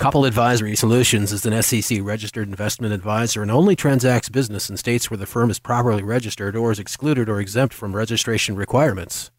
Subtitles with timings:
[0.00, 5.10] Couple Advisory Solutions is an SEC registered investment advisor and only transacts business in states
[5.10, 9.30] where the firm is properly registered or is excluded or exempt from registration requirements.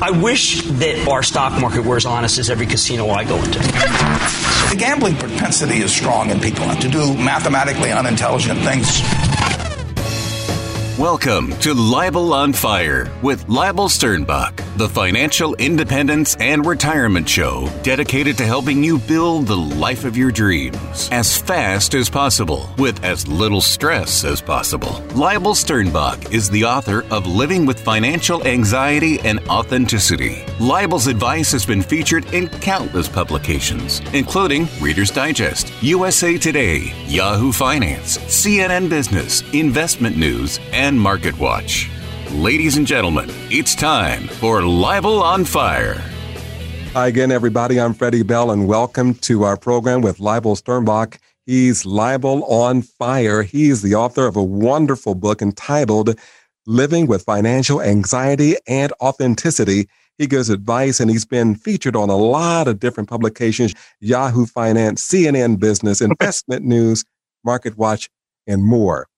[0.00, 3.58] I wish that our stock market were as honest as every casino I go into.
[3.58, 9.02] The gambling propensity is strong in people to do mathematically unintelligent things.
[10.98, 18.38] Welcome to Leibel on Fire with Leibel Sternbach, the financial independence and retirement show dedicated
[18.38, 23.26] to helping you build the life of your dreams as fast as possible with as
[23.26, 25.02] little stress as possible.
[25.16, 30.44] Leibel Sternbach is the author of Living with Financial Anxiety and Authenticity.
[30.60, 38.18] Leibel's advice has been featured in countless publications, including Reader's Digest, USA Today, Yahoo Finance,
[38.18, 41.88] CNN Business, Investment News, and and Market Watch.
[42.32, 45.94] Ladies and gentlemen, it's time for Leibel on Fire.
[46.92, 47.80] Hi again, everybody.
[47.80, 51.16] I'm Freddie Bell, and welcome to our program with Leibel Sternbach.
[51.46, 53.42] He's Leibel on Fire.
[53.44, 56.18] He's the author of a wonderful book entitled
[56.66, 59.88] Living with Financial Anxiety and Authenticity.
[60.18, 65.02] He gives advice and he's been featured on a lot of different publications Yahoo Finance,
[65.08, 67.06] CNN Business, Investment News,
[67.42, 68.10] Market Watch,
[68.46, 69.08] and more.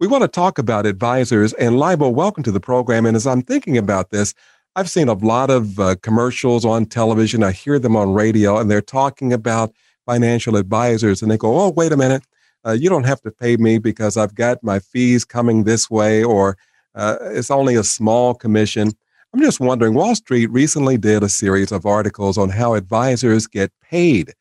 [0.00, 1.52] We want to talk about advisors.
[1.54, 3.04] And Leibel, welcome to the program.
[3.04, 4.32] And as I'm thinking about this,
[4.76, 7.42] I've seen a lot of uh, commercials on television.
[7.42, 9.74] I hear them on radio, and they're talking about
[10.06, 11.20] financial advisors.
[11.20, 12.22] And they go, oh, wait a minute.
[12.64, 16.22] Uh, you don't have to pay me because I've got my fees coming this way,
[16.22, 16.56] or
[16.94, 18.92] uh, it's only a small commission.
[19.34, 23.72] I'm just wondering, Wall Street recently did a series of articles on how advisors get
[23.82, 24.32] paid.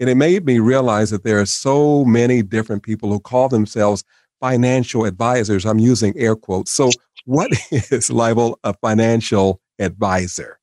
[0.00, 4.04] And it made me realize that there are so many different people who call themselves
[4.42, 5.64] financial advisors.
[5.64, 6.72] I'm using air quotes.
[6.72, 6.90] So,
[7.24, 10.58] what is Leibel a financial advisor?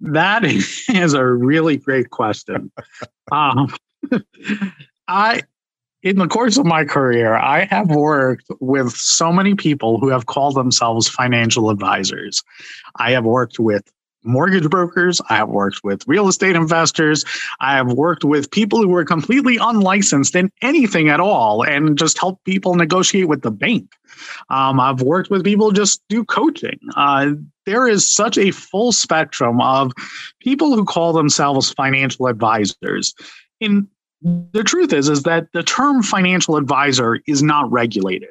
[0.00, 2.70] That is a really great question.
[3.32, 3.74] um,
[5.08, 5.42] I,
[6.02, 10.26] in the course of my career, I have worked with so many people who have
[10.26, 12.42] called themselves financial advisors.
[12.96, 13.90] I have worked with
[14.22, 15.20] mortgage brokers.
[15.28, 17.24] I have worked with real estate investors.
[17.60, 22.18] I have worked with people who were completely unlicensed in anything at all and just
[22.18, 23.92] help people negotiate with the bank.
[24.50, 26.78] Um, I've worked with people just do coaching.
[26.96, 27.32] Uh,
[27.66, 29.92] there is such a full spectrum of
[30.40, 33.14] people who call themselves financial advisors.
[33.60, 33.88] In
[34.52, 38.30] the truth is, is that the term financial advisor is not regulated.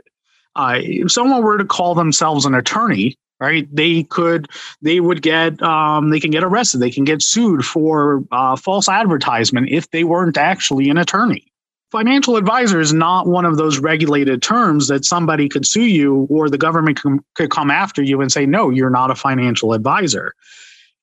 [0.55, 3.67] Uh, if someone were to call themselves an attorney, right?
[3.73, 4.49] They could
[4.81, 6.79] they would get um, they can get arrested.
[6.79, 11.45] They can get sued for uh, false advertisement if they weren't actually an attorney.
[11.91, 16.47] Financial advisor is not one of those regulated terms that somebody could sue you or
[16.47, 20.33] the government can, could come after you and say no you're not a financial advisor.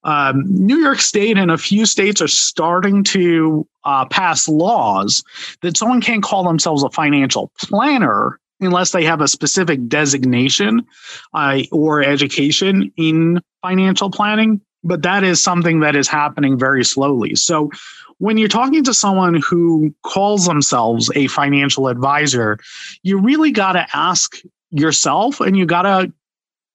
[0.05, 5.25] Um, New York State and a few states are starting to uh, pass laws
[5.63, 10.87] that someone can't call themselves a financial planner unless they have a specific designation
[11.35, 14.61] uh, or education in financial planning.
[14.85, 17.35] But that is something that is happening very slowly.
[17.35, 17.71] So
[18.19, 22.59] when you're talking to someone who calls themselves a financial advisor,
[23.03, 24.37] you really got to ask
[24.71, 26.13] yourself and you got to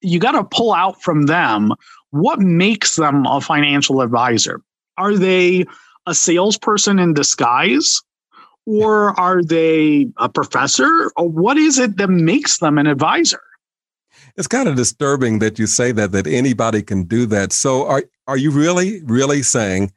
[0.02, 1.74] you got to pull out from them
[2.10, 4.62] what makes them a financial advisor.
[4.98, 5.66] Are they
[6.08, 8.02] a salesperson in disguise?
[8.66, 11.12] Or are they a professor?
[11.16, 13.42] Or what is it that makes them an advisor?
[14.38, 17.52] It's kind of disturbing that you say that that anybody can do that.
[17.52, 19.92] So are are you really really saying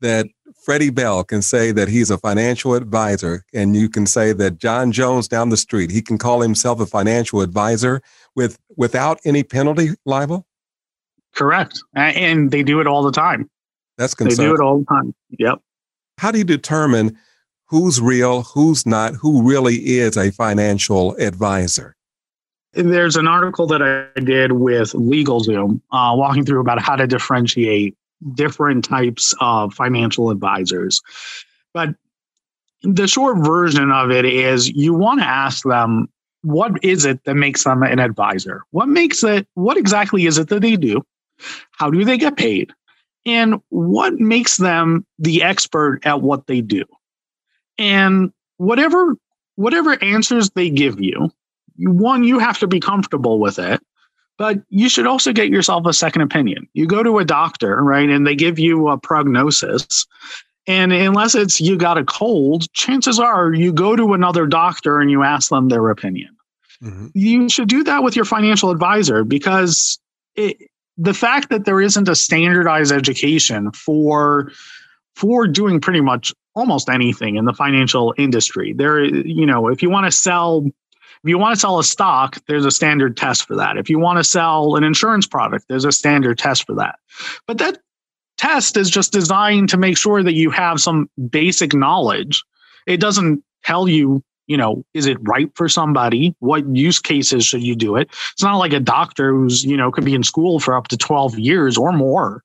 [0.00, 0.26] that
[0.64, 4.90] Freddie Bell can say that he's a financial advisor and you can say that John
[4.90, 8.02] Jones down the street he can call himself a financial advisor
[8.34, 10.44] with without any penalty Leibel
[11.36, 11.82] correct.
[11.94, 13.48] And they do it all the time.
[13.98, 14.50] That's concerning.
[14.50, 15.14] they do it all the time.
[15.38, 15.60] Yep.
[16.18, 17.16] How do you determine
[17.66, 21.94] who's real, who's not, who really is a financial advisor.
[22.72, 27.96] There's an article that I did with LegalZoom, uh, walking through about how to differentiate
[28.34, 31.00] different types of financial advisors.
[31.72, 31.94] But
[32.82, 36.08] the short version of it is you want to ask them
[36.42, 38.62] what is it that makes them an advisor?
[38.70, 41.02] What makes it, what exactly is it that they do?
[41.72, 42.72] How do they get paid?
[43.24, 46.84] And what makes them the expert at what they do?
[47.78, 49.16] And whatever
[49.56, 51.30] whatever answers they give you,
[51.78, 53.80] one you have to be comfortable with it,
[54.38, 56.68] but you should also get yourself a second opinion.
[56.74, 60.06] You go to a doctor, right, and they give you a prognosis.
[60.66, 65.10] And unless it's you got a cold, chances are you go to another doctor and
[65.10, 66.36] you ask them their opinion.
[66.82, 67.06] Mm-hmm.
[67.14, 69.98] You should do that with your financial advisor because
[70.34, 70.56] it,
[70.98, 74.50] the fact that there isn't a standardized education for
[75.16, 78.74] for doing pretty much almost anything in the financial industry.
[78.74, 82.38] There, you know, if you want to sell, if you want to sell a stock,
[82.46, 83.78] there's a standard test for that.
[83.78, 86.98] If you want to sell an insurance product, there's a standard test for that.
[87.46, 87.78] But that
[88.36, 92.44] test is just designed to make sure that you have some basic knowledge.
[92.86, 96.34] It doesn't tell you, you know, is it right for somebody?
[96.38, 98.08] What use cases should you do it?
[98.32, 100.96] It's not like a doctor who's, you know, could be in school for up to
[100.96, 102.42] 12 years or more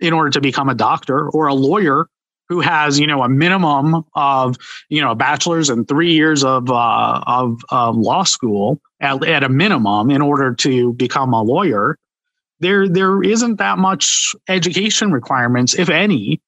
[0.00, 2.08] in order to become a doctor or a lawyer
[2.48, 4.58] who has you know a minimum of
[4.90, 9.42] you know a bachelor's and three years of uh, of uh, law school at, at
[9.42, 11.96] a minimum in order to become a lawyer
[12.60, 16.42] there there isn't that much education requirements if any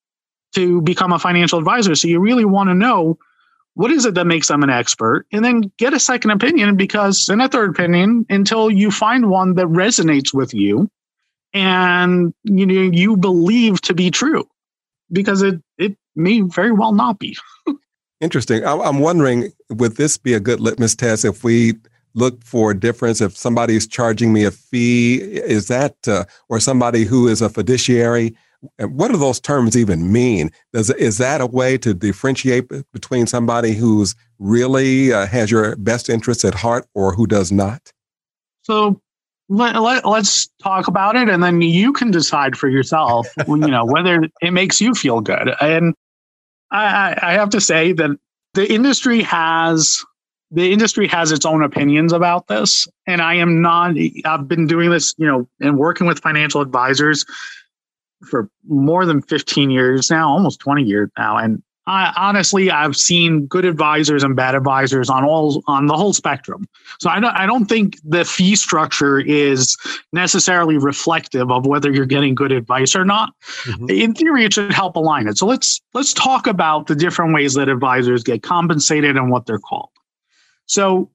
[0.55, 3.19] to become a financial advisor so you really want to know
[3.75, 5.27] what is it that makes them an expert?
[5.33, 9.55] And then get a second opinion because in a third opinion until you find one
[9.55, 10.89] that resonates with you
[11.53, 14.49] and you know you believe to be true
[15.13, 17.37] because it it may very well not be.
[18.21, 18.65] Interesting.
[18.65, 21.75] I'm wondering would this be a good litmus test if we
[22.15, 23.21] look for a difference?
[23.21, 28.37] If somebody's charging me a fee is that uh, or somebody who is a fiduciary
[28.79, 30.51] what do those terms even mean?
[30.73, 36.09] Does, is that a way to differentiate between somebody who's really uh, has your best
[36.09, 37.93] interests at heart or who does not?
[38.63, 39.01] So
[39.49, 43.85] let, let, us talk about it and then you can decide for yourself you know
[43.85, 45.51] whether it makes you feel good.
[45.61, 45.95] And
[46.71, 48.11] I, I have to say that
[48.55, 50.05] the industry has
[50.51, 53.95] the industry has its own opinions about this and i am not
[54.25, 57.25] i've been doing this you know and working with financial advisors
[58.25, 61.37] for more than 15 years now almost 20 years now.
[61.37, 66.15] And I, honestly i've seen good advisors and bad advisors on all on the whole
[66.15, 66.67] spectrum.
[66.99, 69.77] So i don't i don't think the fee structure is
[70.13, 73.35] necessarily reflective of whether you're getting good advice or not.
[73.65, 73.91] Mm-hmm.
[73.91, 75.37] in theory it should help align it.
[75.37, 79.59] So let's let's talk about the different ways that advisors get compensated and what they're
[79.59, 79.91] called.
[80.67, 81.11] So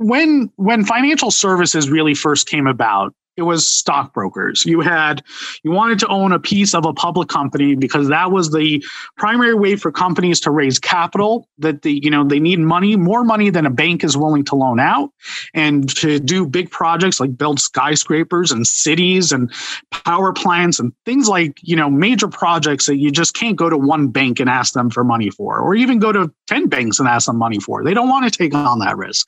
[0.00, 4.64] when when financial services really first came about, it was stockbrokers.
[4.66, 5.22] You had
[5.62, 8.84] you wanted to own a piece of a public company because that was the
[9.16, 13.24] primary way for companies to raise capital that the you know they need money, more
[13.24, 15.10] money than a bank is willing to loan out
[15.54, 19.52] and to do big projects like build skyscrapers and cities and
[19.90, 23.76] power plants and things like, you know, major projects that you just can't go to
[23.76, 27.08] one bank and ask them for money for or even go to 10 banks and
[27.08, 27.84] ask them money for.
[27.84, 29.26] They don't want to take on that risk.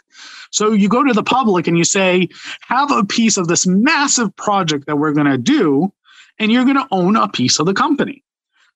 [0.50, 2.28] So you go to the public and you say,
[2.62, 5.92] have a piece of this massive project that we're going to do,
[6.38, 8.24] and you're going to own a piece of the company.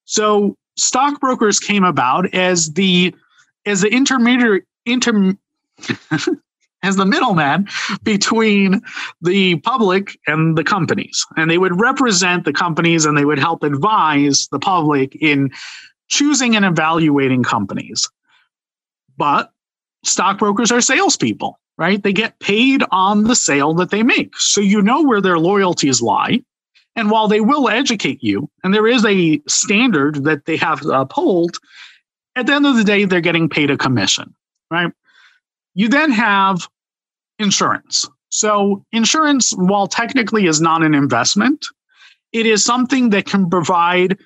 [0.04, 3.14] So stockbrokers came about as the
[3.64, 5.34] as the intermediary inter
[6.82, 7.66] as the middleman
[8.02, 8.80] between
[9.20, 11.26] the public and the companies.
[11.36, 15.50] And they would represent the companies and they would help advise the public in
[16.08, 18.08] choosing and evaluating companies.
[19.16, 19.50] But
[20.06, 22.02] stockbrokers are salespeople right?
[22.02, 24.36] They get paid on the sale that they make.
[24.36, 26.42] So you know where their loyalties lie.
[26.94, 30.90] And while they will educate you, and there is a standard that they have to
[30.92, 31.58] uphold,
[32.36, 34.34] at the end of the day, they're getting paid a commission,
[34.70, 34.90] right?
[35.74, 36.66] You then have
[37.38, 38.08] insurance.
[38.30, 41.66] So, insurance, while technically is not an investment,
[42.32, 44.18] it is something that can provide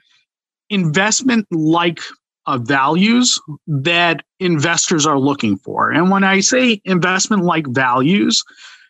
[0.71, 1.99] investment like
[2.47, 5.91] uh, values that investors are looking for.
[5.91, 8.43] And when I say investment like values,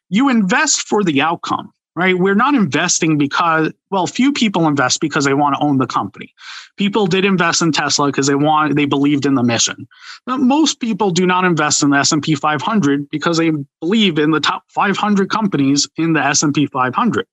[0.08, 2.18] you invest for the outcome, right?
[2.18, 6.32] We're not investing because, well, few people invest because they want to own the company.
[6.76, 9.86] People did invest in Tesla because they want, they believed in the mission.
[10.24, 14.40] But most people do not invest in the S&P 500 because they believe in the
[14.40, 17.26] top 500 companies in the S&P 500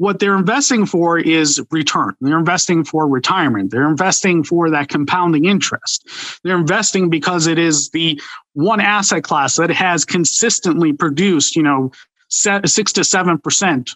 [0.00, 2.14] what they're investing for is return.
[2.22, 3.70] They're investing for retirement.
[3.70, 6.08] They're investing for that compounding interest.
[6.42, 8.18] They're investing because it is the
[8.54, 11.92] one asset class that has consistently produced, you know,
[12.30, 13.90] six to seven percent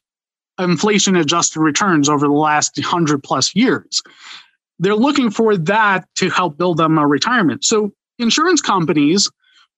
[0.58, 4.02] inflation adjusted returns over the last hundred plus years.
[4.78, 7.64] They're looking for that to help build them a retirement.
[7.64, 9.30] So insurance companies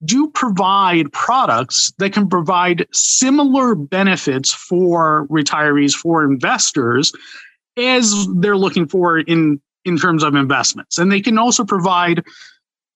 [0.04, 7.12] do provide products that can provide similar benefits for retirees, for investors,
[7.76, 10.98] as they're looking for in, in terms of investments.
[10.98, 12.22] And they can also provide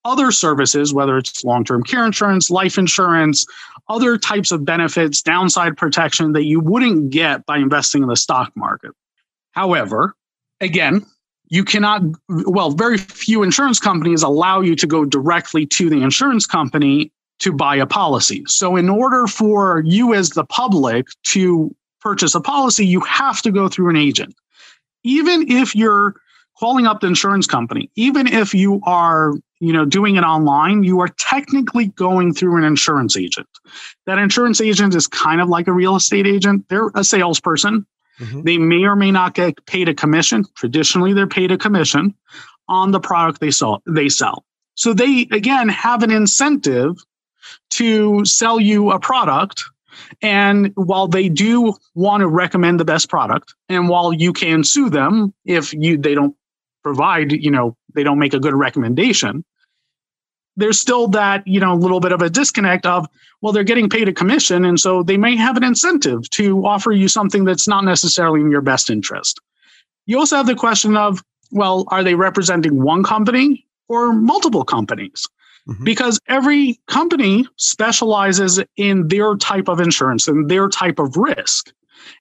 [0.05, 3.47] other services, whether it's long term care insurance, life insurance,
[3.89, 8.53] other types of benefits, downside protection that you wouldn't get by investing in the stock
[8.57, 8.93] market.
[9.53, 10.15] However,
[10.61, 11.05] again,
[11.51, 16.47] you cannot well very few insurance companies allow you to go directly to the insurance
[16.47, 22.35] company to buy a policy so in order for you as the public to purchase
[22.35, 24.35] a policy you have to go through an agent
[25.05, 26.15] even if you're
[26.61, 31.01] calling up the insurance company, even if you are, you know, doing it online, you
[31.01, 33.49] are technically going through an insurance agent.
[34.05, 36.67] That insurance agent is kind of like a real estate agent.
[36.69, 37.87] They're a salesperson.
[38.21, 38.43] Mm-hmm.
[38.43, 40.45] They may or may not get paid a commission.
[40.55, 42.15] Traditionally, they're paid a commission
[42.69, 43.83] on the product they sell.
[43.87, 44.45] They sell.
[44.75, 46.97] So they again have an incentive
[47.71, 49.65] to sell you a product.
[50.23, 54.89] And while they do want to recommend the best product, and while you can sue
[54.89, 56.35] them if you they don't
[56.83, 59.45] provide, you know, they don't make a good recommendation,
[60.57, 63.07] there's still that, you know, a little bit of a disconnect of,
[63.41, 64.65] well, they're getting paid a commission.
[64.65, 68.51] And so they may have an incentive to offer you something that's not necessarily in
[68.51, 69.41] your best interest.
[70.07, 75.27] You also have the question of, well, are they representing one company or multiple companies?
[75.69, 75.85] Mm-hmm.
[75.85, 81.73] Because every company specializes in their type of insurance and their type of risk.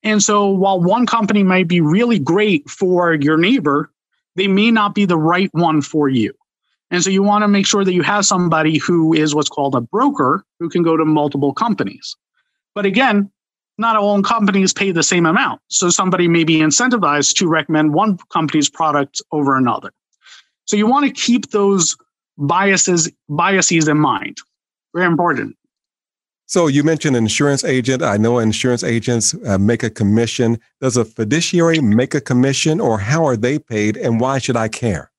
[0.03, 3.91] And so while one company might be really great for your neighbor,
[4.35, 6.33] they may not be the right one for you.
[6.91, 9.75] And so you want to make sure that you have somebody who is what's called
[9.75, 12.15] a broker who can go to multiple companies.
[12.73, 13.31] But again,
[13.77, 15.61] not all companies pay the same amount.
[15.69, 19.91] So somebody may be incentivized to recommend one company's product over another.
[20.65, 21.95] So you want to keep those
[22.37, 24.37] biases biases in mind.
[24.93, 25.55] Very important.
[26.45, 28.01] So you mentioned insurance agent.
[28.01, 30.59] I know insurance agents uh, make a commission.
[30.81, 34.67] Does a fiduciary make a commission, or how are they paid, and why should I
[34.67, 35.11] care?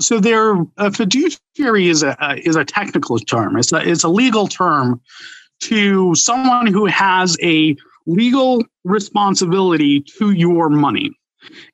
[0.00, 3.56] So there, a fiduciary is a is a technical term.
[3.56, 5.00] It's a it's a legal term
[5.60, 11.12] to someone who has a legal responsibility to your money,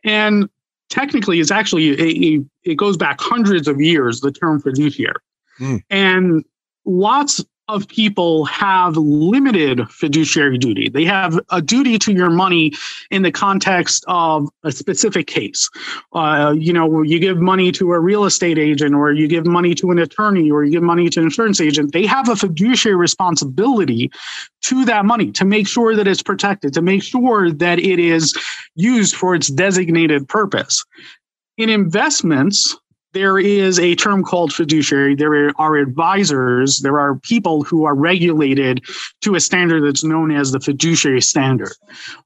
[0.04, 0.48] and
[0.90, 4.20] technically, it's actually a, it goes back hundreds of years.
[4.20, 5.14] The term fiduciary,
[5.60, 5.80] mm.
[5.88, 6.44] and
[6.84, 10.88] lots of people have limited fiduciary duty.
[10.88, 12.72] They have a duty to your money
[13.10, 15.68] in the context of a specific case.
[16.14, 19.74] Uh, you know, you give money to a real estate agent, or you give money
[19.74, 21.92] to an attorney, or you give money to an insurance agent.
[21.92, 24.10] They have a fiduciary responsibility
[24.62, 28.34] to that money to make sure that it's protected, to make sure that it is
[28.74, 30.84] used for its designated purpose.
[31.58, 32.76] In investments,
[33.14, 35.14] there is a term called fiduciary.
[35.14, 36.80] There are advisors.
[36.80, 38.84] There are people who are regulated
[39.22, 41.72] to a standard that's known as the fiduciary standard,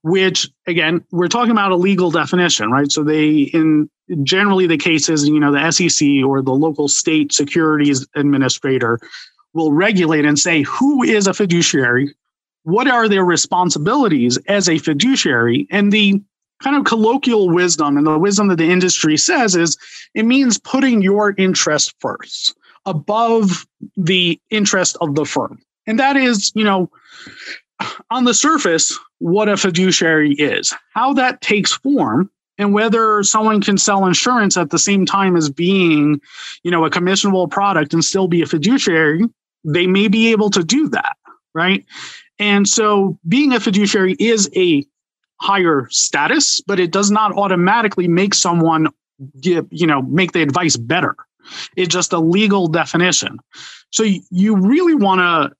[0.02, 2.90] which again, we're talking about a legal definition, right?
[2.90, 3.88] So they, in
[4.24, 8.98] generally the cases, you know, the SEC or the local state securities administrator
[9.54, 12.14] will regulate and say who is a fiduciary,
[12.64, 16.22] what are their responsibilities as a fiduciary, and the
[16.62, 19.76] kind of colloquial wisdom and the wisdom that the industry says is
[20.14, 22.54] it means putting your interest first
[22.86, 23.66] above
[23.96, 25.60] the interest of the firm.
[25.86, 26.90] And that is, you know,
[28.10, 33.78] on the surface, what a fiduciary is, how that takes form, and whether someone can
[33.78, 36.20] sell insurance at the same time as being,
[36.62, 39.24] you know, a commissionable product and still be a fiduciary,
[39.64, 41.16] they may be able to do that,
[41.54, 41.84] right?
[42.38, 44.84] And so being a fiduciary is a
[45.42, 48.88] higher status, but it does not automatically make someone
[49.42, 51.16] you know, make the advice better.
[51.76, 53.38] It's just a legal definition.
[53.90, 55.54] So you really want to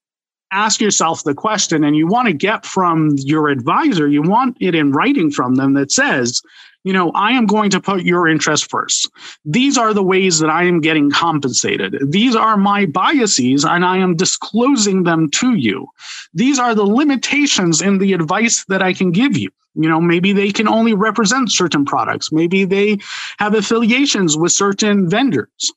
[0.51, 4.75] ask yourself the question and you want to get from your advisor, you want it
[4.75, 6.41] in writing from them that says,
[6.83, 9.09] you know, I am going to put your interest first.
[9.45, 11.97] These are the ways that I am getting compensated.
[12.11, 15.87] These are my biases, and I am disclosing them to you.
[16.33, 19.49] These are the limitations in the advice that I can give you.
[19.75, 22.31] You know, maybe they can only represent certain products.
[22.31, 22.97] Maybe they
[23.39, 25.71] have affiliations with certain vendors.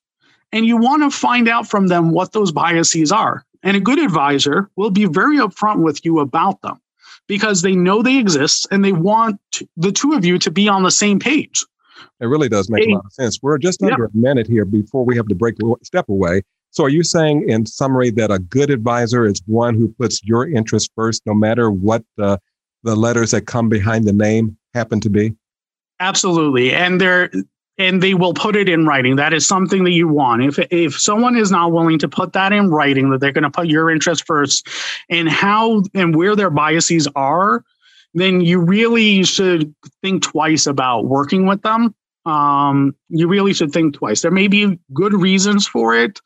[0.52, 3.44] And you want to find out from them what those biases are.
[3.62, 6.80] And a good advisor will be very upfront with you about them
[7.26, 9.40] because they know they exist and they want
[9.76, 11.64] the two of you to be on the same page.
[12.20, 13.40] It really does make a lot of sense.
[13.42, 16.42] We're just under a minute here before we have to break step away.
[16.70, 20.46] So, are you saying, in summary, that a good advisor is one who puts your
[20.48, 22.38] interest first, no matter what the,
[22.83, 25.35] the letters that come behind the name happen to be?
[26.00, 27.30] Absolutely, and they're
[27.78, 29.16] and they will put it in writing.
[29.16, 30.42] That is something that you want.
[30.42, 33.50] If if someone is not willing to put that in writing, that they're going to
[33.50, 34.66] put your interest first,
[35.11, 37.64] and how and where their biases are,
[38.14, 41.95] then you really should think twice about working with them.
[42.25, 44.23] Um, you really should think twice.
[44.23, 46.21] There may be good reasons for it,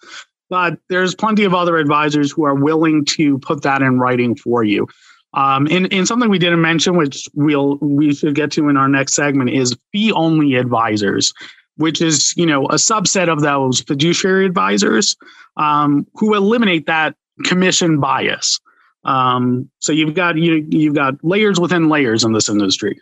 [0.49, 4.65] but there's plenty of other advisors who are willing to put that in writing for
[4.65, 4.89] you.
[5.35, 8.89] Um, and, and something we didn't mention, which we'll we should get to in our
[8.89, 11.33] next segment, is fee only advisors,
[11.77, 15.17] which is you know a subset of those fiduciary advisors
[15.57, 18.61] um, who eliminate that commission bias.
[19.05, 23.01] Um, so you've got you you've got layers within layers in this industry.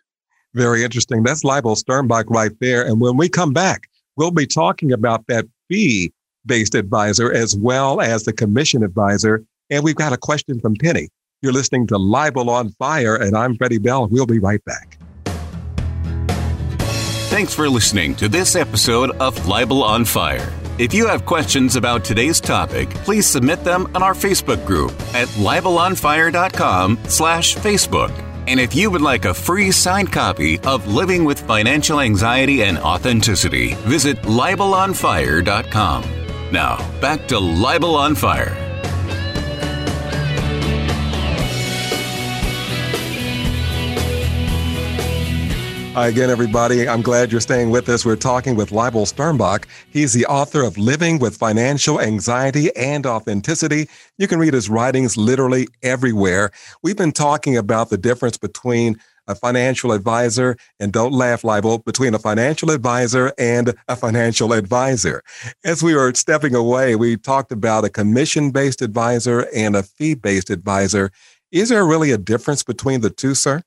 [0.55, 1.23] Very interesting.
[1.23, 2.87] That's Leibel Sternbach right there.
[2.87, 6.13] And when we come back, we'll be talking about that fee
[6.47, 9.45] based advisor as well as the commission advisor.
[9.71, 11.09] And we've got a question from Penny.
[11.41, 14.09] You're listening to Leibel on Fire, and I'm Freddie Bell.
[14.09, 14.99] We'll be right back.
[17.31, 20.53] Thanks for listening to this episode of Leibel on Fire.
[20.79, 25.29] If you have questions about today's topic, please submit them on our Facebook group at
[25.29, 28.11] leibelonfire.com slash Facebook.
[28.49, 32.79] And if you would like a free signed copy of Living with Financial Anxiety and
[32.79, 36.05] Authenticity, visit leibelonfire.com.
[36.51, 38.68] Now, back to Leibel on Fire.
[45.99, 46.89] Hi again, everybody.
[46.89, 48.05] I'm glad you're staying with us.
[48.05, 49.65] We're talking with Leibel Sternbach.
[49.91, 53.89] He's the author of Living with Financial Anxiety and Authenticity.
[54.17, 56.53] You can read his writings literally everywhere.
[56.85, 62.15] We've been talking about the difference between a financial advisor, and don't laugh, Leibel, between
[62.15, 65.25] a financial advisor and a financial advisor.
[65.65, 70.15] As we were stepping away, we talked about a commission based advisor and a fee
[70.15, 71.11] based advisor.
[71.51, 73.63] Is there really a difference between the two, sir?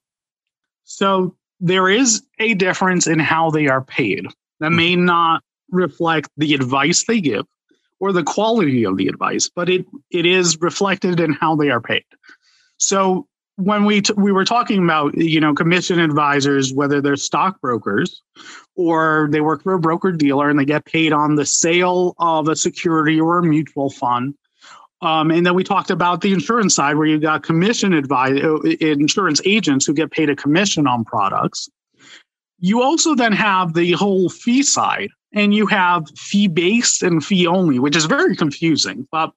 [0.85, 4.25] So, there is a difference in how they are paid
[4.59, 4.75] that hmm.
[4.75, 7.45] may not reflect the advice they give
[7.99, 11.79] or the quality of the advice, but it it is reflected in how they are
[11.79, 12.03] paid.
[12.77, 13.27] So
[13.57, 18.21] when we t- we were talking about you know commission advisors, whether they're stockbrokers
[18.75, 22.47] or they work for a broker dealer and they get paid on the sale of
[22.47, 24.33] a security or a mutual fund,
[25.01, 28.59] um, and then we talked about the insurance side where you've got commission advice, uh,
[28.79, 31.69] insurance agents who get paid a commission on products.
[32.59, 37.47] You also then have the whole fee side, and you have fee based and fee
[37.47, 39.07] only, which is very confusing.
[39.11, 39.31] But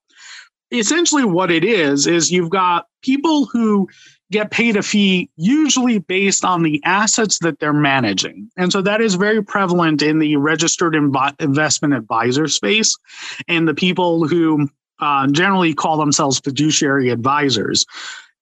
[0.70, 3.88] essentially, what it is, is you've got people who
[4.30, 8.50] get paid a fee usually based on the assets that they're managing.
[8.56, 12.96] And so that is very prevalent in the registered investment advisor space
[13.46, 14.68] and the people who
[15.00, 17.84] uh, generally call themselves fiduciary advisors.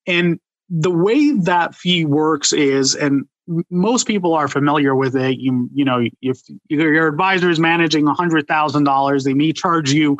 [0.06, 3.26] And the way that fee works is, and
[3.70, 5.38] most people are familiar with it.
[5.38, 10.16] You you know, if your advisor is managing hundred thousand dollars, they may charge you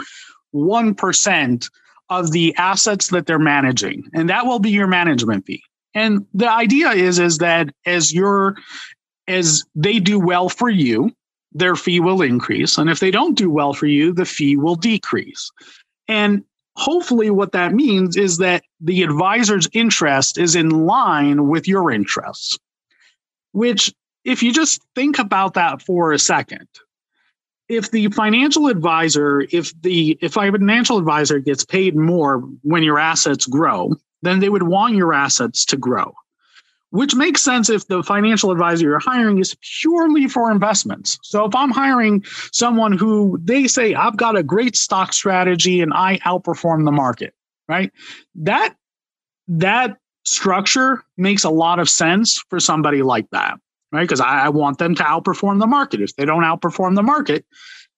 [0.50, 1.68] one percent
[2.11, 5.62] of the assets that they're managing, and that will be your management fee.
[5.94, 8.56] And the idea is is that as your
[9.28, 11.12] as they do well for you,
[11.52, 14.76] their fee will increase, and if they don't do well for you, the fee will
[14.76, 15.50] decrease.
[16.08, 16.44] And
[16.76, 22.58] hopefully, what that means is that the advisor's interest is in line with your interests,
[23.52, 23.92] which,
[24.24, 26.68] if you just think about that for a second,
[27.68, 32.98] if the financial advisor, if the if a financial advisor gets paid more when your
[32.98, 36.12] assets grow, then they would want your assets to grow
[36.92, 41.18] which makes sense if the financial advisor you're hiring is purely for investments.
[41.22, 45.94] So if I'm hiring someone who they say, I've got a great stock strategy and
[45.94, 47.33] I outperform the market,
[47.66, 47.90] right?
[48.35, 48.76] That,
[49.48, 53.59] that structure makes a lot of sense for somebody like that,
[53.90, 54.02] right?
[54.02, 56.02] Because I, I want them to outperform the market.
[56.02, 57.46] If they don't outperform the market,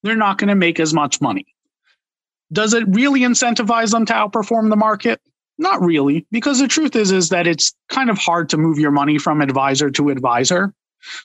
[0.04, 1.46] they're not going to make as much money.
[2.52, 5.20] Does it really incentivize them to outperform the market?
[5.56, 8.90] Not really, because the truth is is that it's kind of hard to move your
[8.90, 10.74] money from advisor to advisor.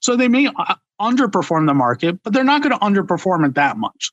[0.02, 3.78] So they may uh, underperform the market, but they're not going to underperform it that
[3.78, 4.12] much.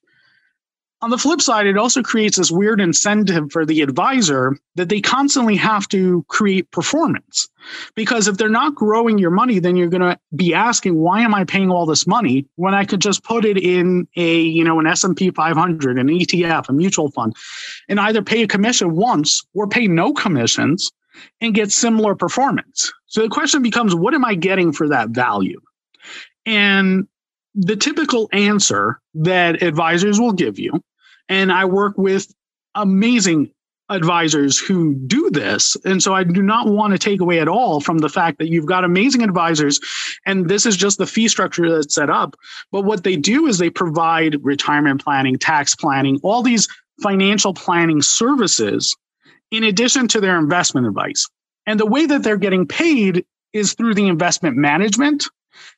[1.02, 5.02] On the flip side, it also creates this weird incentive for the advisor that they
[5.02, 7.48] constantly have to create performance.
[7.94, 11.34] Because if they're not growing your money, then you're going to be asking, why am
[11.34, 14.80] I paying all this money when I could just put it in a, you know,
[14.80, 17.36] an S&P 500, an ETF, a mutual fund,
[17.90, 20.90] and either pay a commission once or pay no commissions
[21.42, 22.90] and get similar performance.
[23.06, 25.60] So the question becomes, what am I getting for that value?
[26.46, 27.06] And
[27.56, 30.82] the typical answer that advisors will give you,
[31.28, 32.32] and I work with
[32.74, 33.50] amazing
[33.88, 35.76] advisors who do this.
[35.84, 38.48] And so I do not want to take away at all from the fact that
[38.48, 39.78] you've got amazing advisors
[40.26, 42.34] and this is just the fee structure that's set up.
[42.72, 46.66] But what they do is they provide retirement planning, tax planning, all these
[47.00, 48.96] financial planning services
[49.52, 51.28] in addition to their investment advice.
[51.66, 55.28] And the way that they're getting paid is through the investment management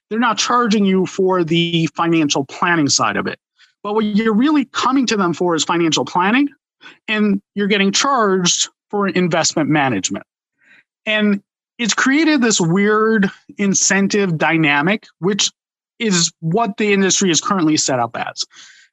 [0.09, 3.39] they're not charging you for the financial planning side of it.
[3.83, 6.49] But what you're really coming to them for is financial planning,
[7.07, 10.27] and you're getting charged for investment management.
[11.07, 11.43] And
[11.79, 15.51] it's created this weird incentive dynamic, which
[15.99, 18.45] is what the industry is currently set up as.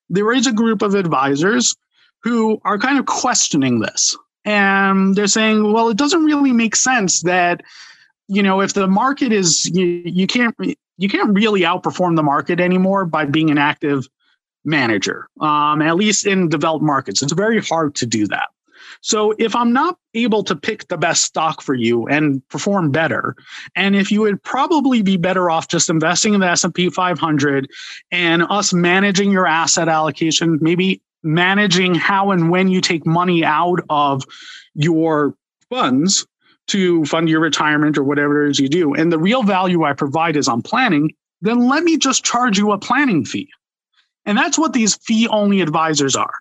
[0.09, 1.75] There is a group of advisors
[2.21, 4.15] who are kind of questioning this.
[4.45, 7.61] And they're saying, well, it doesn't really make sense that
[8.27, 10.55] you know, if the market is you, you can't
[10.97, 14.07] you can't really outperform the market anymore by being an active
[14.63, 15.27] manager.
[15.39, 18.49] Um, at least in developed markets, it's very hard to do that.
[19.01, 23.35] So if I'm not able to pick the best stock for you and perform better,
[23.75, 27.69] and if you would probably be better off just investing in the S&P 500
[28.11, 33.79] and us managing your asset allocation, maybe managing how and when you take money out
[33.89, 34.23] of
[34.75, 35.35] your
[35.69, 36.25] funds
[36.67, 39.93] to fund your retirement or whatever it is you do, and the real value I
[39.93, 43.49] provide is on planning, then let me just charge you a planning fee.
[44.25, 46.33] And that's what these fee only advisors are.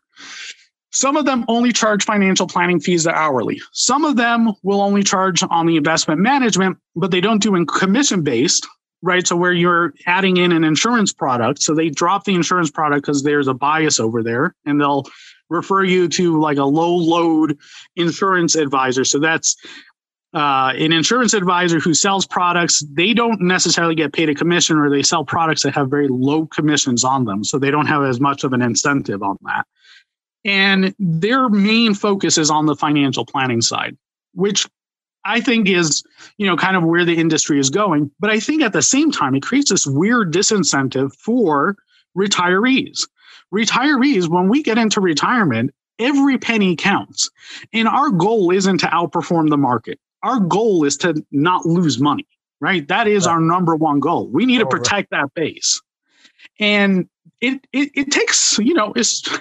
[0.91, 3.61] Some of them only charge financial planning fees that hourly.
[3.73, 7.67] Some of them will only charge on the investment management, but they don't do in
[7.67, 8.67] commission based,
[9.03, 9.27] right?
[9.27, 11.63] So where you're adding in an insurance product.
[11.63, 15.05] So they drop the insurance product because there's a bias over there and they'll
[15.51, 17.59] refer you to like a low load
[17.97, 19.05] insurance advisor.
[19.05, 19.57] So that's
[20.35, 24.91] uh, an insurance advisor who sells products, they don't necessarily get paid a commission or
[24.91, 27.45] they sell products that have very low commissions on them.
[27.45, 29.67] So they don't have as much of an incentive on that.
[30.45, 33.97] And their main focus is on the financial planning side,
[34.35, 34.67] which
[35.25, 36.03] I think is,
[36.37, 38.11] you know, kind of where the industry is going.
[38.19, 41.77] But I think at the same time, it creates this weird disincentive for
[42.19, 43.09] retirees.
[43.55, 47.31] Retirees, when we get into retirement, every penny counts.
[47.73, 52.27] And our goal isn't to outperform the market our goal is to not lose money,
[52.61, 52.87] right?
[52.89, 53.35] That is right.
[53.35, 54.29] our number one goal.
[54.29, 55.23] We need to protect right.
[55.23, 55.81] that base.
[56.59, 57.09] And
[57.41, 58.95] it, it, it takes, you know,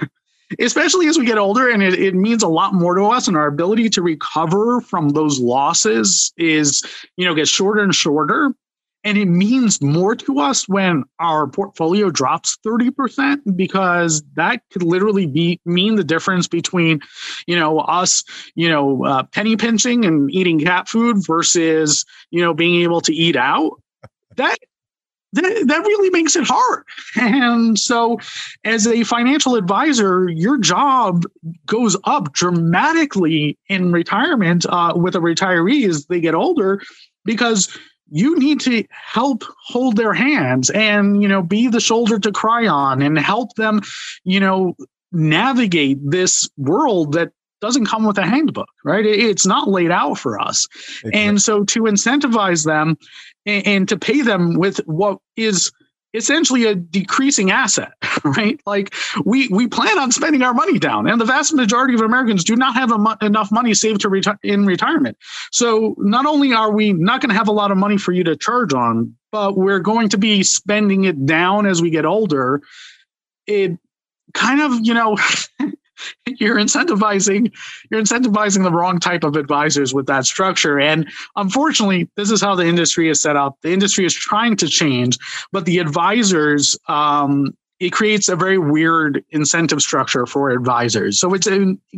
[0.60, 3.38] especially as we get older and it, it means a lot more to us and
[3.38, 6.84] our ability to recover from those losses is,
[7.18, 8.54] you know, gets shorter and shorter.
[9.04, 15.28] And it means more to us when our portfolio drops 30% because that could literally
[15.28, 17.02] be mean the difference between,
[17.46, 18.24] you know, us,
[18.56, 23.14] you know, uh, penny pinching and eating cat food versus, you know, being able to
[23.14, 23.82] eat out.
[24.36, 24.58] That
[25.34, 26.84] that, that really makes it hard.
[27.16, 28.20] And so,
[28.64, 31.26] as a financial advisor, your job
[31.68, 36.82] goes up dramatically in retirement uh, with a retiree as they get older
[37.26, 37.78] because
[38.10, 42.68] you need to help hold their hands and you know be the shoulder to cry
[42.68, 43.82] on and help them
[44.24, 44.76] you know
[45.12, 50.40] navigate this world that doesn't come with a handbook right it's not laid out for
[50.40, 50.68] us
[51.04, 51.14] exactly.
[51.14, 52.98] and so to incentivize them
[53.46, 55.72] and, and to pay them with what is
[56.14, 58.60] essentially a decreasing asset, right?
[58.66, 58.94] Like
[59.26, 62.56] we we plan on spending our money down, and the vast majority of Americans do
[62.56, 65.18] not have mo- enough money saved to reti- in retirement.
[65.52, 68.24] So not only are we not going to have a lot of money for you
[68.26, 72.62] to charge on, but we're going to be spending it down as we get older.
[73.48, 73.78] It
[74.34, 75.18] kind of you know
[76.40, 77.52] you're incentivizing
[77.90, 82.56] you're incentivizing the wrong type of advisors with that structure and unfortunately this is how
[82.56, 85.18] the industry is set up the industry is trying to change
[85.52, 91.20] but the advisors um, it creates a very weird incentive structure for advisors.
[91.20, 91.48] So it's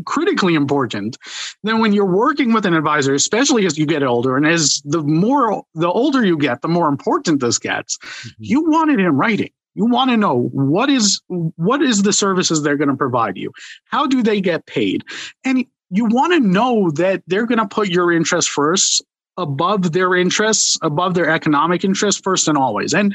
[0.06, 1.18] critically important
[1.64, 5.04] that when you're working with an advisor, especially as you get older, and as the
[5.04, 7.98] more the older you get, the more important this gets.
[7.98, 8.30] Mm-hmm.
[8.40, 9.52] You want it in writing.
[9.76, 13.52] You want to know what is what is the services they're going to provide you?
[13.86, 15.04] How do they get paid?
[15.44, 19.04] And you want to know that they're going to put your interest first
[19.38, 22.94] above their interests, above their economic interests first and always.
[22.94, 23.14] And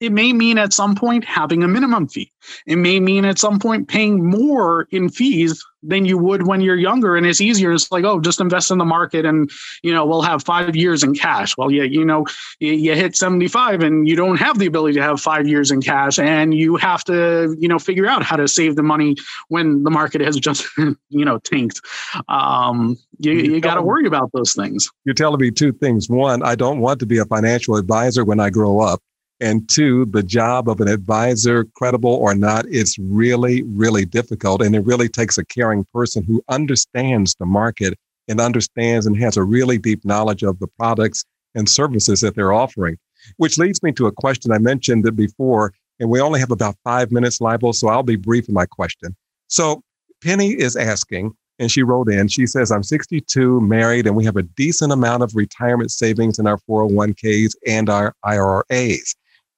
[0.00, 2.32] it may mean at some point having a minimum fee.
[2.66, 6.76] It may mean at some point paying more in fees than you would when you're
[6.76, 7.72] younger and it's easier.
[7.72, 9.50] It's like, oh, just invest in the market and,
[9.82, 11.56] you know, we'll have five years in cash.
[11.56, 12.26] Well, yeah, you know,
[12.60, 16.18] you hit 75 and you don't have the ability to have five years in cash
[16.18, 19.16] and you have to, you know, figure out how to save the money
[19.48, 20.66] when the market has just,
[21.10, 21.80] you know, tanked.
[22.28, 24.90] Um, you, you got to worry about those things.
[25.04, 26.08] You're telling me two things.
[26.08, 29.02] One, I don't want to be a financial advisor when I grow up.
[29.40, 34.60] And two, the job of an advisor, credible or not, it's really, really difficult.
[34.60, 37.98] And it really takes a caring person who understands the market
[38.28, 41.24] and understands and has a really deep knowledge of the products
[41.54, 42.98] and services that they're offering.
[43.38, 47.10] Which leads me to a question I mentioned before, and we only have about five
[47.10, 49.14] minutes, Leibel, so I'll be brief in my question.
[49.48, 49.82] So
[50.22, 54.36] Penny is asking, and she wrote in, she says, I'm 62, married, and we have
[54.36, 59.14] a decent amount of retirement savings in our 401ks and our IRAs.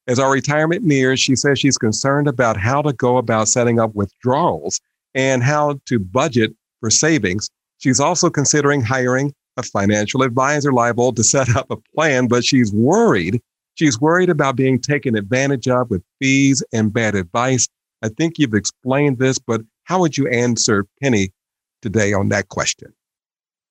[0.08, 3.94] As our retirement nears, she says she's concerned about how to go about setting up
[3.94, 4.80] withdrawals
[5.14, 7.48] and how to budget for savings.
[7.78, 12.72] She's also considering hiring a financial advisor Leibel to set up a plan, but she's
[12.72, 13.40] worried.
[13.74, 17.68] She's worried about being taken advantage of with fees and bad advice.
[18.02, 21.32] I think you've explained this, but how would you answer Penny
[21.80, 22.92] today on that question?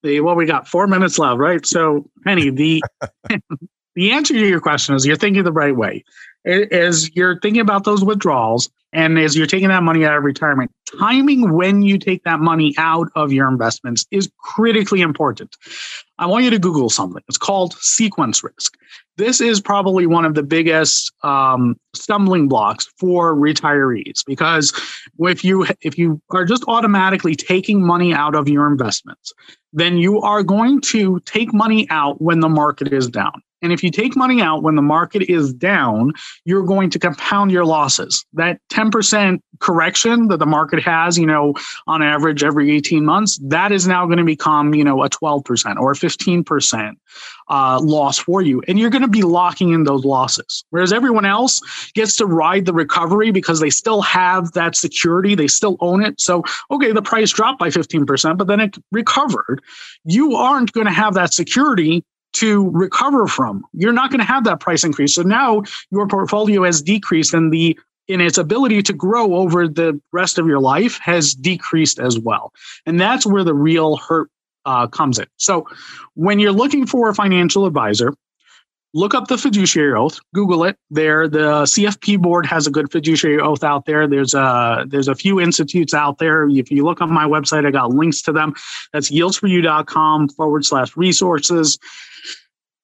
[0.03, 1.63] well, we got four minutes left, right?
[1.65, 2.83] So, Penny, the
[3.95, 6.03] the answer to your question is you're thinking the right way.
[6.45, 10.71] As you're thinking about those withdrawals, and as you're taking that money out of retirement,
[10.99, 15.55] timing when you take that money out of your investments is critically important.
[16.17, 17.21] I want you to Google something.
[17.27, 18.77] It's called sequence risk.
[19.17, 24.73] This is probably one of the biggest um, stumbling blocks for retirees because
[25.19, 29.33] if you if you are just automatically taking money out of your investments,
[29.73, 33.41] then you are going to take money out when the market is down.
[33.61, 36.13] And if you take money out when the market is down,
[36.45, 38.25] you're going to compound your losses.
[38.33, 41.53] That 10% correction that the market has, you know,
[41.87, 45.77] on average every 18 months, that is now going to become, you know, a 12%
[45.77, 46.95] or a 15%
[47.49, 48.61] uh, loss for you.
[48.67, 50.63] And you're going to be locking in those losses.
[50.69, 51.61] Whereas everyone else
[51.93, 56.19] gets to ride the recovery because they still have that security, they still own it.
[56.19, 59.61] So, okay, the price dropped by 15%, but then it recovered.
[60.05, 63.65] You aren't going to have that security to recover from.
[63.73, 65.15] You're not going to have that price increase.
[65.15, 69.99] So now your portfolio has decreased and the in its ability to grow over the
[70.11, 72.51] rest of your life has decreased as well.
[72.85, 74.29] And that's where the real hurt
[74.65, 75.27] uh, comes in.
[75.37, 75.67] So
[76.15, 78.13] when you're looking for a financial advisor,
[78.93, 80.77] look up the fiduciary oath google it.
[80.89, 84.07] There the cfp board has a good fiduciary oath out there.
[84.07, 86.47] There's a there's a few institutes out there.
[86.49, 88.53] If you look on my website i got links to them.
[88.91, 91.79] That's yieldsforyou.com forward slash resources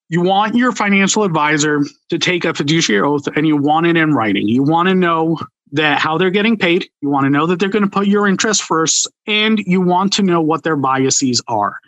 [0.09, 4.13] you want your financial advisor to take a fiduciary oath and you want it in
[4.13, 4.47] writing.
[4.47, 5.37] You want to know
[5.73, 6.89] that how they're getting paid.
[7.01, 10.13] You want to know that they're going to put your interest first and you want
[10.13, 11.79] to know what their biases are.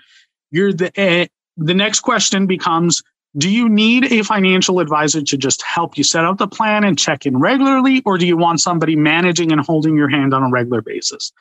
[0.52, 1.28] You're the uh,
[1.58, 3.04] the next question becomes
[3.38, 6.98] do you need a financial advisor to just help you set up the plan and
[6.98, 10.50] check in regularly or do you want somebody managing and holding your hand on a
[10.50, 11.32] regular basis?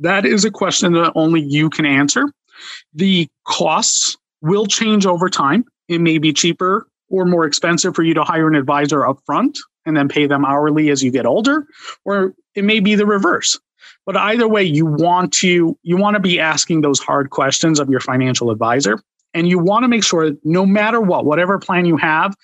[0.00, 2.24] That is a question that only you can answer.
[2.94, 8.14] The costs will change over time it may be cheaper or more expensive for you
[8.14, 11.66] to hire an advisor up front and then pay them hourly as you get older,
[12.04, 13.58] or it may be the reverse.
[14.06, 17.90] But either way, you want to you want to be asking those hard questions of
[17.90, 19.02] your financial advisor.
[19.34, 22.34] And you want to make sure no matter what, whatever plan you have,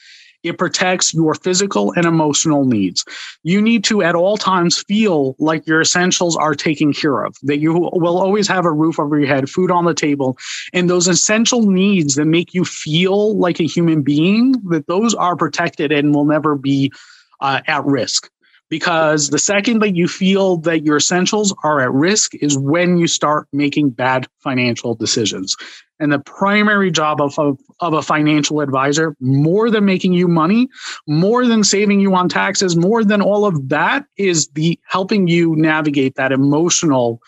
[0.46, 3.04] it protects your physical and emotional needs.
[3.42, 7.58] You need to at all times feel like your essentials are taken care of, that
[7.58, 10.38] you will always have a roof over your head, food on the table,
[10.72, 15.36] and those essential needs that make you feel like a human being, that those are
[15.36, 16.92] protected and will never be
[17.40, 18.30] uh, at risk
[18.68, 23.06] because the second that you feel that your essentials are at risk is when you
[23.06, 25.56] start making bad financial decisions.
[25.98, 30.68] And the primary job of, of, of, a financial advisor, more than making you money,
[31.06, 35.56] more than saving you on taxes, more than all of that, is the helping you
[35.56, 37.20] navigate that emotional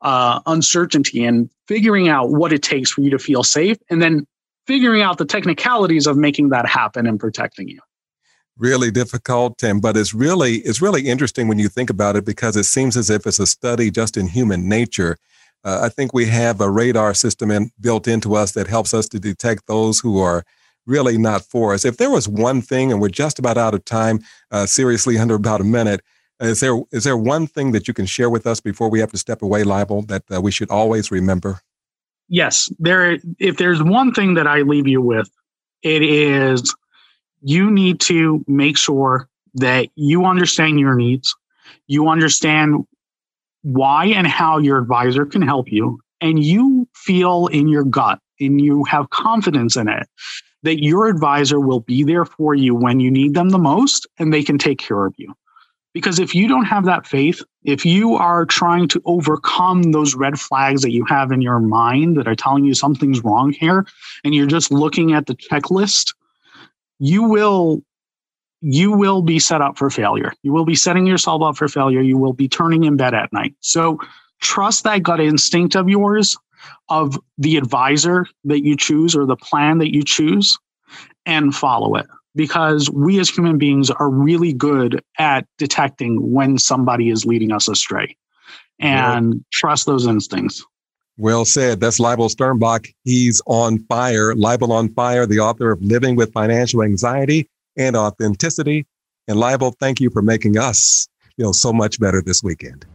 [0.00, 4.26] uh, uncertainty and figuring out what it takes for you to feel safe, and then
[4.66, 7.80] figuring out the technicalities of making that happen and protecting you.
[8.56, 12.56] Really difficult and but it's really it's really interesting when you think about it because
[12.56, 15.18] it seems as if it's a study just in human nature
[15.64, 19.08] uh, i think we have a radar system in, built into us that helps us
[19.08, 20.44] to detect those who are
[20.86, 21.84] really not for us.
[21.84, 25.34] If there was one thing and we're just about out of time uh, seriously under
[25.34, 26.00] about a minute
[26.40, 29.10] is there is there one thing that you can share with us before we have
[29.12, 31.60] to step away Leibel that uh, we should always remember?
[32.28, 32.68] Yes.
[32.78, 35.30] There if there's one thing that i leave you with
[35.82, 36.74] it is
[37.42, 41.36] you need to make sure that you understand your needs,
[41.86, 42.84] you understand
[43.64, 48.60] why and how your advisor can help you, and you feel in your gut and
[48.60, 50.06] you have confidence in it
[50.62, 54.32] that your advisor will be there for you when you need them the most and
[54.32, 55.34] they can take care of you.
[55.92, 60.40] Because if you don't have that faith, if you are trying to overcome those red
[60.40, 63.86] flags that you have in your mind that are telling you something's wrong here,
[64.24, 66.12] and you're just looking at the checklist
[66.98, 67.82] you will
[68.66, 70.32] you will be set up for failure.
[70.42, 72.00] You will be setting yourself up for failure.
[72.00, 73.54] You will be turning in bed at night.
[73.60, 74.00] So
[74.40, 76.34] trust that gut instinct of yours
[76.88, 80.58] of the advisor that you choose or the plan that you choose
[81.26, 87.10] and follow it because we as human beings are really good at detecting when somebody
[87.10, 88.16] is leading us astray
[88.80, 89.40] and yeah.
[89.52, 90.64] trust those instincts.
[91.18, 91.80] Well said.
[91.80, 92.92] That's Leibel Sternbach.
[93.04, 94.34] He's on fire.
[94.34, 98.86] Leibel on fire, the author of Living with Financial Anxiety and Authenticity.
[99.28, 102.86] And Leibel, thank you for making us feel so much better this weekend.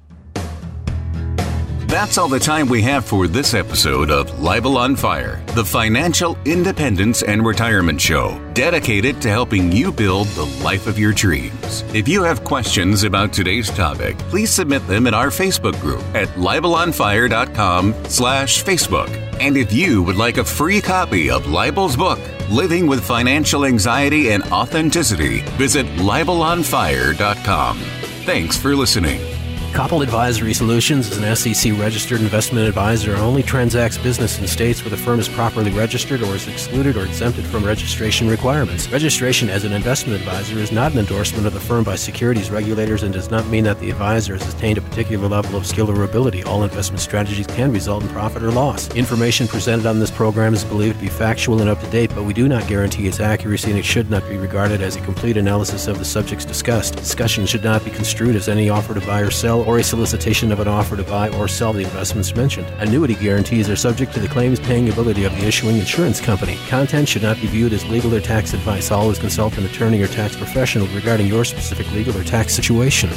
[1.89, 6.37] That's all the time we have for this episode of Leibel on Fire, the financial
[6.45, 11.83] independence and retirement show dedicated to helping you build the life of your dreams.
[11.95, 16.27] If you have questions about today's topic, please submit them in our Facebook group at
[16.37, 19.09] leibelonfire.com slash Facebook.
[19.39, 22.19] And if you would like a free copy of Leibel's book,
[22.51, 27.79] Living with Financial Anxiety and Authenticity, visit leibelonfire.com.
[28.25, 29.38] Thanks for listening.
[29.73, 34.81] Copple Advisory Solutions is an SEC registered investment advisor and only transacts business in states
[34.83, 38.89] where the firm is properly registered or is excluded or exempted from registration requirements.
[38.91, 43.03] Registration as an investment advisor is not an endorsement of the firm by securities regulators
[43.03, 46.03] and does not mean that the advisor has attained a particular level of skill or
[46.03, 46.43] ability.
[46.43, 48.93] All investment strategies can result in profit or loss.
[48.95, 52.23] Information presented on this program is believed to be factual and up to date, but
[52.23, 55.37] we do not guarantee its accuracy and it should not be regarded as a complete
[55.37, 56.95] analysis of the subjects discussed.
[56.95, 60.51] Discussion should not be construed as any offer to buy or sell or a solicitation
[60.51, 62.67] of an offer to buy or sell the investments mentioned.
[62.79, 66.57] Annuity guarantees are subject to the claims paying ability of the issuing insurance company.
[66.67, 68.91] Content should not be viewed as legal or tax advice.
[68.91, 73.09] Always consult an attorney or tax professional regarding your specific legal or tax situation.